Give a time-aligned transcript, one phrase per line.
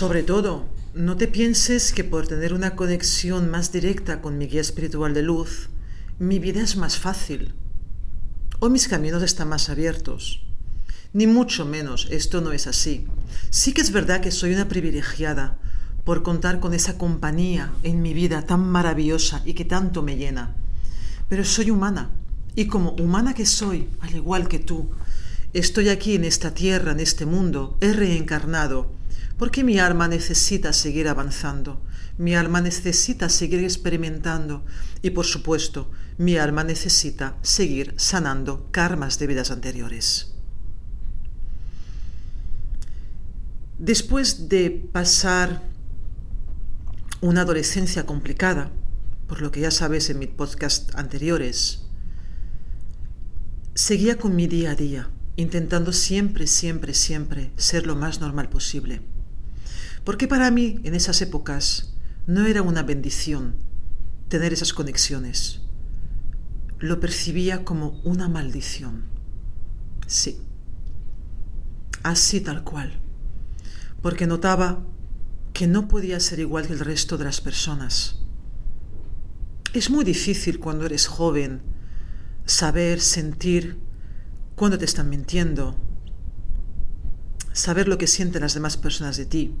[0.00, 0.64] Sobre todo,
[0.94, 5.20] no te pienses que por tener una conexión más directa con mi guía espiritual de
[5.20, 5.68] luz,
[6.18, 7.52] mi vida es más fácil
[8.60, 10.42] o mis caminos están más abiertos.
[11.12, 13.04] Ni mucho menos, esto no es así.
[13.50, 15.58] Sí que es verdad que soy una privilegiada
[16.02, 20.56] por contar con esa compañía en mi vida tan maravillosa y que tanto me llena.
[21.28, 22.08] Pero soy humana
[22.56, 24.92] y como humana que soy, al igual que tú,
[25.52, 28.98] estoy aquí en esta tierra, en este mundo, he reencarnado
[29.40, 31.82] porque mi alma necesita seguir avanzando,
[32.18, 34.66] mi alma necesita seguir experimentando
[35.00, 40.34] y por supuesto mi alma necesita seguir sanando karmas de vidas anteriores.
[43.78, 45.62] Después de pasar
[47.22, 48.70] una adolescencia complicada,
[49.26, 51.86] por lo que ya sabes en mis podcasts anteriores,
[53.74, 59.00] seguía con mi día a día, intentando siempre, siempre, siempre ser lo más normal posible.
[60.04, 61.94] Porque para mí, en esas épocas,
[62.26, 63.56] no era una bendición
[64.28, 65.60] tener esas conexiones.
[66.78, 69.04] Lo percibía como una maldición.
[70.06, 70.40] Sí.
[72.02, 73.00] Así tal cual.
[74.00, 74.86] Porque notaba
[75.52, 78.20] que no podía ser igual que el resto de las personas.
[79.72, 81.60] Es muy difícil cuando eres joven
[82.46, 83.78] saber, sentir
[84.56, 85.76] cuando te están mintiendo,
[87.52, 89.54] saber lo que sienten las demás personas de ti.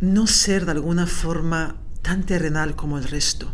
[0.00, 3.52] No ser de alguna forma tan terrenal como el resto.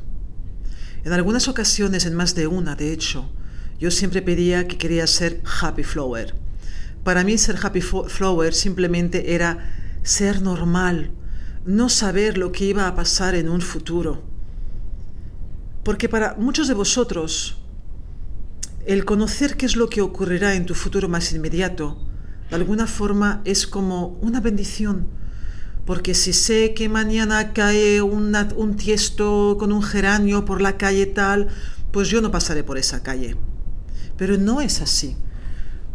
[1.05, 3.31] En algunas ocasiones, en más de una, de hecho,
[3.78, 6.34] yo siempre pedía que quería ser happy flower.
[7.03, 11.10] Para mí ser happy flower simplemente era ser normal,
[11.66, 14.22] no saber lo que iba a pasar en un futuro.
[15.82, 17.59] Porque para muchos de vosotros,
[18.87, 21.99] el conocer qué es lo que ocurrirá en tu futuro más inmediato,
[22.49, 25.09] de alguna forma es como una bendición,
[25.84, 31.48] porque si sé que mañana cae un tiesto con un geranio por la calle tal,
[31.90, 33.36] pues yo no pasaré por esa calle.
[34.16, 35.16] Pero no es así,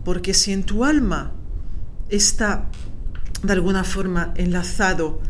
[0.06, 1.34] porque si en tu alma
[2.10, 2.70] está
[3.44, 5.22] de alguna forma enlazado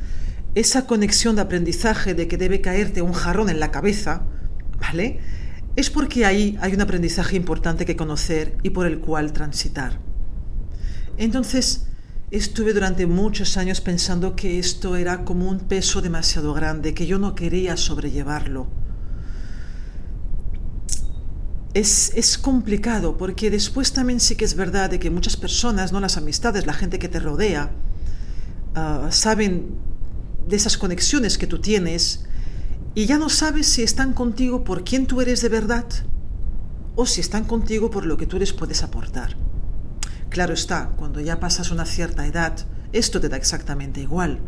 [0.55, 4.23] esa conexión de aprendizaje de que debe caerte un jarrón en la cabeza,
[4.79, 5.19] ¿vale?
[5.75, 9.99] Es porque ahí hay un aprendizaje importante que conocer y por el cual transitar.
[11.17, 11.88] Entonces,
[12.31, 17.17] Estuve durante muchos años pensando que esto era como un peso demasiado grande, que yo
[17.17, 18.67] no quería sobrellevarlo.
[21.73, 26.17] Es, complicado porque después también sí que es verdad de que muchas personas, no las
[26.17, 27.71] amistades, la gente que te rodea,
[28.75, 29.75] ah, saben
[30.47, 32.25] de esas conexiones que tú tienes
[32.93, 35.85] y ya no sabes si están contigo por quién tú eres de verdad
[36.95, 39.48] o si están contigo por lo que tú les puedes aportar.
[40.29, 42.53] Claro está, cuando ya pasas una cierta edad,
[42.93, 44.39] esto te da exactamente igual.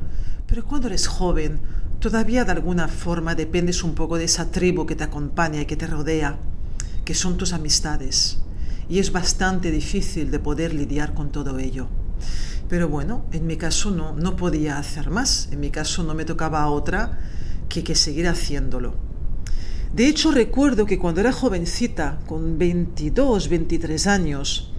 [0.45, 1.59] Pero cuando eres joven,
[1.99, 5.75] todavía de alguna forma dependes un poco de esa tribu que te acompaña y que
[5.75, 6.37] te rodea,
[7.03, 8.37] que son tus amistades.
[8.89, 11.87] Y es bastante difícil de poder lidiar con todo ello.
[12.69, 15.49] Pero bueno, en mi caso no, no podía hacer más.
[15.51, 17.19] En mi caso no me tocaba otra
[17.69, 18.93] que, que seguir haciéndolo.
[19.95, 24.70] De hecho, recuerdo que cuando era jovencita, con 22, 23 años,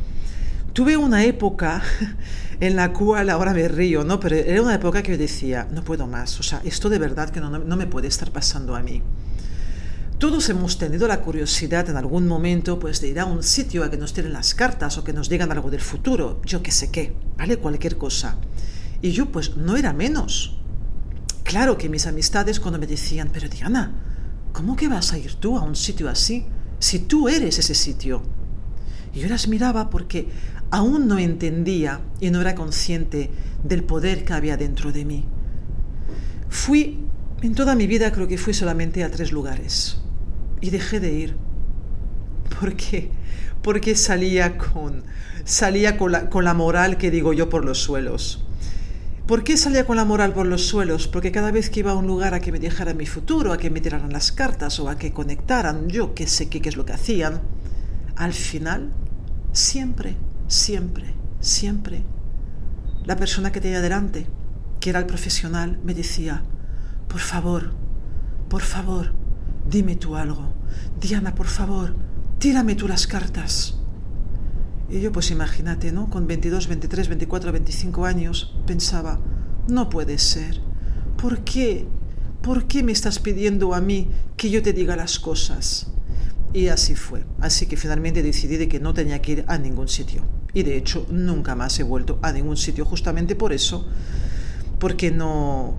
[0.73, 1.83] tuve una época
[2.61, 4.21] en la cual ahora me río, ¿no?
[4.21, 7.31] Pero era una época que yo decía, no puedo más, o sea, esto de verdad
[7.31, 9.03] que no, no, me puede estar pasando a mí.
[10.19, 13.91] Todos hemos tenido la curiosidad en algún momento pues de ir a un sitio a
[13.91, 16.91] que nos tiren las cartas o que nos digan algo del futuro, yo qué sé
[16.91, 17.57] qué, ¿vale?
[17.57, 18.37] Cualquier cosa.
[19.01, 20.59] Y yo pues no era menos.
[21.43, 23.93] Claro que mis amistades cuando me decían, pero Diana,
[24.53, 26.47] ¿cómo que vas a ir tú a un sitio así?
[26.79, 28.23] Si tú eres ese sitio.
[29.15, 30.29] Y yo las miraba porque
[30.73, 33.31] aún no entendía y no era consciente
[33.63, 35.25] del poder que había dentro de mí.
[36.49, 36.99] Fui
[37.43, 39.99] En toda mi vida creo que fui solamente a tres lugares
[40.61, 41.37] y dejé de ir.
[42.59, 43.11] ¿Por qué?
[43.63, 45.03] Porque salía con,
[45.45, 48.45] salía con la, con la moral que digo yo por los suelos.
[49.27, 51.09] ¿Por qué salía con la moral por los suelos?
[51.09, 53.59] Porque cada vez que iba a un lugar a que me dejaran mi futuro, a
[53.59, 56.77] que me tiraran las cartas o a que conectaran, yo qué sé qué, qué es
[56.77, 57.41] lo que hacían,
[58.15, 58.93] al final,
[59.53, 60.17] siempre,
[60.53, 62.05] siempre, siempre,
[63.05, 64.27] la persona que tenía delante,
[64.81, 66.43] que era el profesional, me decía,
[67.09, 67.73] por favor,
[68.49, 69.13] por favor,
[69.69, 70.53] dime tú algo.
[71.01, 71.97] Diana, por favor,
[72.39, 73.79] tírame tú las cartas.
[74.91, 76.11] Y yo pues imagínate, ¿no?
[76.11, 79.21] Con 22, 23, 24, 25 años pensaba,
[79.69, 80.61] no puede ser.
[81.17, 81.87] ¿Por qué?
[82.43, 85.93] ¿Por qué me estás pidiendo a mí que yo te diga las cosas?
[86.53, 87.25] Y así fue.
[87.41, 90.42] Así que finalmente decidí de que no tenía que ir a ningún sitio.
[90.55, 93.87] Y de hecho nunca más he vuelto a ningún sitio justamente por eso,
[94.79, 95.77] porque no,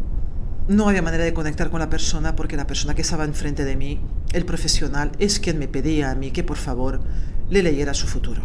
[0.67, 3.75] no había manera de conectar con la persona porque la persona que estaba enfrente de
[3.75, 3.99] mí,
[4.33, 7.01] el profesional, es quien me pedía a mí que por favor
[7.49, 8.41] le leyera su futuro.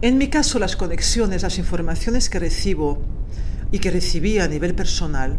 [0.00, 3.02] En mi caso, las conexiones, las informaciones que recibo
[3.72, 5.38] y que recibía a nivel personal,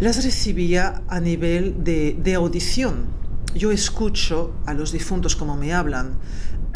[0.00, 3.06] las recibía a nivel de, de audición.
[3.54, 6.18] Yo escucho a los difuntos como me hablan,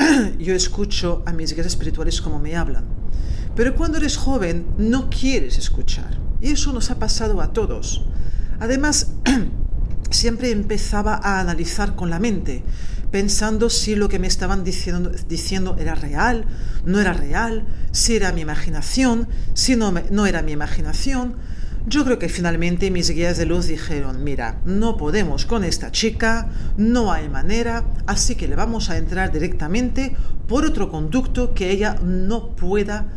[0.39, 2.85] yo escucho a mis guías espirituales como me hablan.
[3.55, 8.05] Pero cuando eres joven no quieres escuchar y eso nos ha pasado a todos.
[8.61, 9.13] Además,
[10.11, 12.63] siempre empezaba a analizar con la mente,
[13.11, 16.47] pensando si lo que me estaban diciendo, diciendo era real,
[16.85, 21.37] no era real, si era mi imaginación, si no, no era mi imaginación.
[21.87, 26.49] Yo creo que finalmente mis guías de luz dijeron, mira, no podemos con esta chica,
[26.77, 30.15] no hay manera, así que le vamos a entrar directamente
[30.47, 33.09] por otro conducto que ella no pueda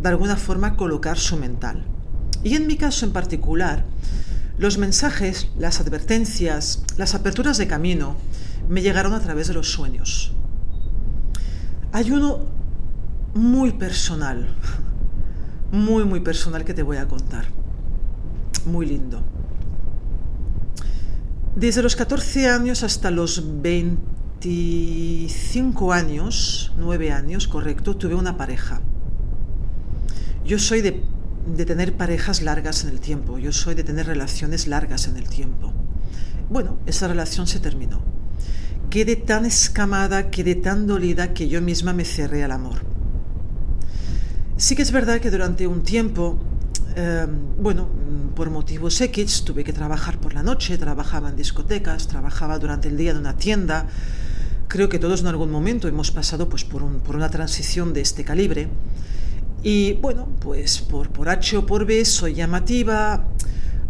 [0.00, 1.84] de alguna forma colocar su mental.
[2.42, 3.84] Y en mi caso en particular,
[4.56, 8.16] los mensajes, las advertencias, las aperturas de camino
[8.70, 10.32] me llegaron a través de los sueños.
[11.92, 12.40] Hay uno
[13.34, 14.48] muy personal,
[15.70, 17.44] muy, muy personal que te voy a contar.
[18.66, 19.22] Muy lindo.
[21.54, 28.82] Desde los 14 años hasta los 25 años, 9 años, correcto, tuve una pareja.
[30.44, 31.02] Yo soy de
[31.46, 35.28] de tener parejas largas en el tiempo, yo soy de tener relaciones largas en el
[35.28, 35.72] tiempo.
[36.50, 38.02] Bueno, esa relación se terminó.
[38.90, 42.82] Quedé tan escamada, quedé tan dolida que yo misma me cerré al amor.
[44.56, 46.38] Sí que es verdad que durante un tiempo,
[46.96, 47.28] em,
[47.58, 47.88] bueno,
[48.34, 52.96] por motivos X, tuve que trabajar por la noche, trabajaba en discotecas, trabajaba durante el
[52.96, 53.86] día en una tienda.
[54.68, 58.68] Creo que todos en algún momento hemos pasado pues, por, una transición de este calibre.
[59.62, 63.28] Y bueno, pues por, por H o por B soy llamativa,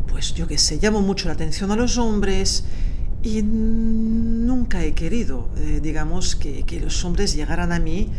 [0.06, 2.64] pues yo qué sé, llamo mucho la atención a los hombres
[3.22, 8.10] y nunca he querido, eh, digamos, que los hombres llegaran a mí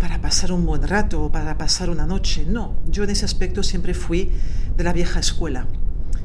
[0.00, 2.44] para pasar un buen rato o para pasar una noche.
[2.44, 4.32] No, yo en ese aspecto siempre fui
[4.76, 5.68] de la vieja escuela,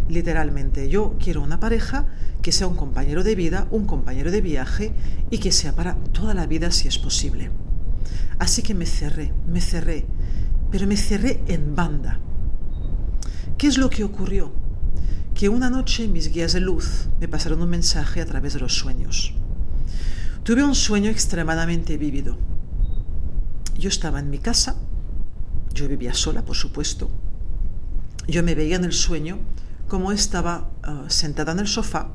[0.09, 0.89] literalmente.
[0.89, 2.07] Yo quiero una pareja
[2.41, 4.93] que sea un compañero de vida, un compañero de viaje
[5.29, 7.51] y que sea para toda la vida si es posible.
[8.39, 10.07] Así que me cerré, me cerré
[10.71, 12.19] pero me cerré en banda.
[13.57, 14.51] ¿Qué es lo que ocurrió?
[15.33, 18.75] Que una noche mis guías de luz me pasaron un mensaje a través de los
[18.75, 19.33] sueños.
[20.43, 22.37] Tuve un sueño extremadamente vívido.
[23.77, 24.75] Yo estaba en mi casa,
[25.73, 27.09] yo vivía sola, por supuesto.
[28.27, 29.39] Yo me veía en el sueño
[29.87, 32.09] como estaba uh, sentada en el sofá,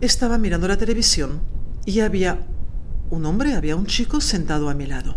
[0.00, 1.40] estaba mirando la televisión
[1.86, 2.46] y había
[3.10, 5.16] un hombre, había un chico sentado a mi lado.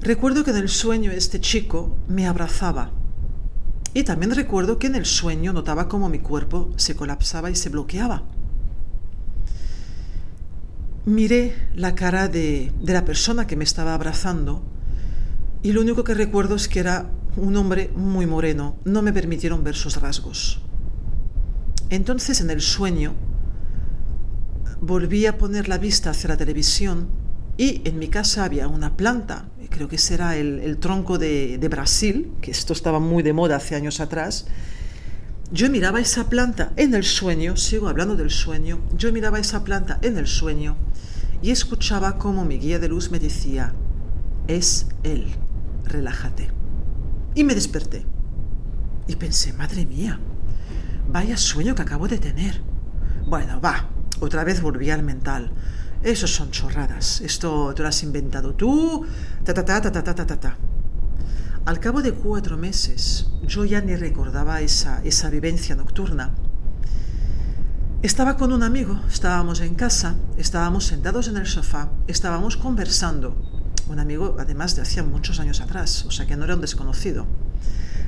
[0.00, 2.90] Recuerdo que en el sueño este chico me abrazaba.
[3.94, 7.68] Y también recuerdo que en el sueño notaba cómo mi cuerpo se colapsaba y se
[7.68, 8.24] bloqueaba.
[11.04, 14.62] Miré la cara de, de la persona que me estaba abrazando
[15.62, 18.76] y lo único que recuerdo es que era un hombre muy moreno.
[18.84, 20.60] No me permitieron ver sus rasgos.
[21.90, 23.14] Entonces en el sueño
[24.80, 27.08] volví a poner la vista hacia la televisión
[27.56, 32.32] y en mi casa había una planta creo que será el, tronco de, de, Brasil,
[32.40, 34.46] que esto estaba muy de moda hace años atrás,
[35.52, 39.98] yo miraba esa planta en el sueño, sigo hablando del sueño, yo miraba esa planta
[40.00, 40.76] en el sueño
[41.42, 43.74] y escuchaba como mi guía de luz me decía,
[44.48, 45.26] es él,
[45.84, 46.48] relájate.
[47.34, 48.06] Y me desperté.
[49.06, 50.20] Y pensé, madre mía,
[51.08, 52.62] vaya sueño que acabo de tener.
[53.26, 53.90] Bueno, va,
[54.20, 55.52] otra vez volví al mental.
[56.02, 57.20] Eso son chorradas.
[57.20, 59.04] Esto te lo has inventado tú.
[59.44, 60.56] Ta, ta, ta, ta, ta, ta, ta, ta.
[61.64, 66.32] Al cabo de cuatro meses, yo ya ni recordaba esa, esa vivencia nocturna.
[68.02, 73.36] Estaba con un amigo, estábamos en casa, estábamos sentados en el sofá, estábamos conversando.
[73.88, 77.26] Un amigo, además, de hacía muchos años atrás, o sea que no era un desconocido.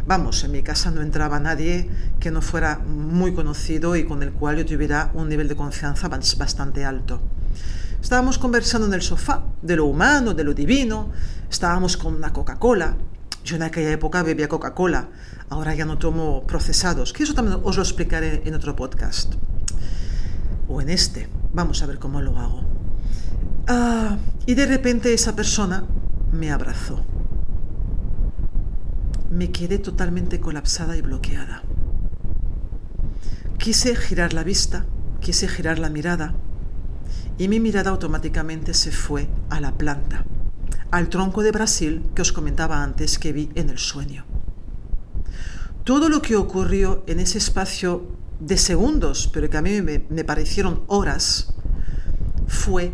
[0.05, 4.33] Vamos, en mi casa no entraba nadie que no fuera muy conocido y con el
[4.33, 7.21] cual yo tuviera un nivel de confianza bastante alto.
[8.03, 11.13] Estábamos conversando en el sofá de lo humano, de lo divino,
[11.49, 12.97] estábamos con una Coca-Cola,
[13.45, 15.11] yo en aquella época bebía Coca-Cola,
[15.51, 19.35] ahora ya no tomo procesados, que eso también os lo explicaré en otro podcast.
[20.67, 22.65] O en este, vamos a ver cómo lo hago.
[23.69, 25.85] Ah, y de repente esa persona
[26.33, 27.05] me abrazó.
[29.31, 31.63] Me quedé totalmente colapsada y bloqueada.
[33.59, 34.87] Quise girar la vista,
[35.21, 36.35] quise girar la mirada,
[37.37, 40.25] y mi mirada automáticamente se fue a la planta
[40.95, 44.25] al tronco de Brasil que os comentaba antes que vi en el sueño.
[45.83, 48.07] Todo lo que ocurrió en ese espacio
[48.39, 51.53] de segundos, pero que a mí me, me parecieron horas,
[52.47, 52.93] fue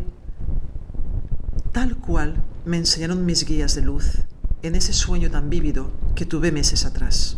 [1.73, 4.23] tal cual me enseñaron mis guías de luz
[4.63, 7.37] en ese sueño tan vívido que tuve meses atrás.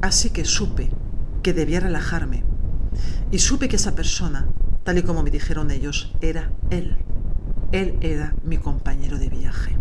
[0.00, 0.88] Así que supe
[1.42, 2.44] que debía relajarme
[3.30, 4.48] y supe que esa persona,
[4.84, 6.96] tal y como me dijeron ellos, era él.
[7.76, 9.76] Él era mi compañero de viaje.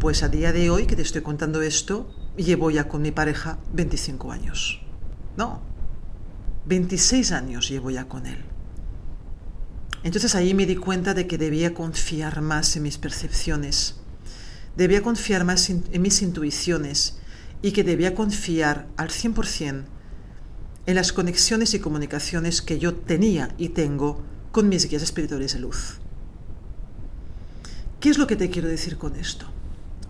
[0.00, 3.58] Pues a día de hoy que te estoy contando esto, llevo ya con mi pareja
[3.74, 4.80] 25 años.
[5.36, 5.60] No,
[6.64, 8.38] 26 años llevo ya con él.
[10.04, 13.96] Entonces ahí me di cuenta de que debía confiar más en mis percepciones,
[14.74, 17.18] debía confiar más en mis intuiciones
[17.60, 19.84] y que debía confiar al 100%
[20.86, 24.24] en las conexiones y comunicaciones que yo tenía y tengo
[24.58, 25.98] con mis guías espirituales de luz.
[28.00, 29.46] ¿Qué es lo que te quiero decir con esto?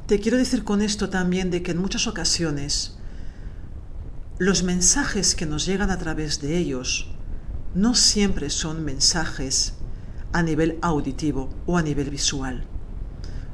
[0.07, 2.97] Te quiero decir con esto también de que en muchas ocasiones
[4.39, 7.11] los mensajes que nos llegan a través de ellos
[7.75, 9.75] no siempre son mensajes
[10.33, 12.65] a nivel auditivo o a nivel visual.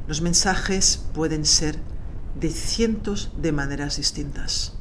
[0.06, 1.76] Los mensajes pueden ser
[2.38, 4.74] de cientos de maneras distintas.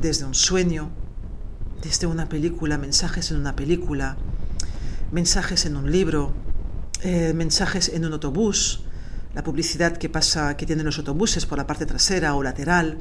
[0.00, 0.92] Desde un sueño,
[1.82, 4.16] desde una película, mensajes en una película,
[5.10, 6.34] mensajes en un libro,
[7.02, 8.84] eh, mensajes en un autobús,
[9.34, 12.98] la publicidad que pasa, que tienen los autobuses por la parte trasera o lateral.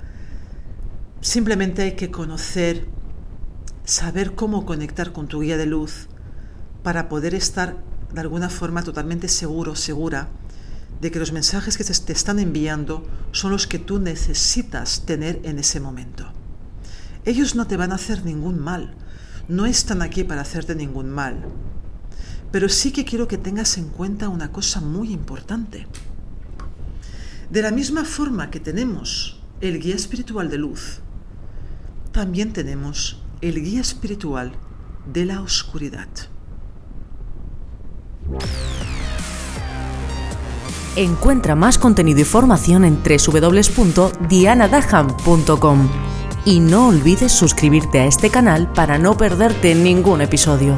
[1.22, 2.86] Simplemente hay que conocer,
[3.86, 6.08] saber cómo conectar con tu guía de luz
[6.84, 7.78] para poder estar
[8.14, 10.30] de alguna forma totalmente seguro, segura
[11.02, 15.60] de que los mensajes que te están enviando son los que tú necesitas tener en
[15.60, 16.32] ese momento.
[17.26, 18.96] Ellos no te van a hacer ningún mal,
[19.48, 21.46] no están aquí para hacerte ningún mal.
[22.52, 25.86] Pero sí que quiero que tengas en cuenta una cosa muy importante.
[27.50, 31.00] De la misma forma que tenemos el guía espiritual de luz,
[32.12, 34.54] también tenemos el guía espiritual
[35.12, 36.08] de la oscuridad.
[40.96, 45.90] Encuentra más contenido y formación en www.dianadaham.com
[46.44, 50.76] y no olvides suscribirte a este canal para no perderte ningún episodio.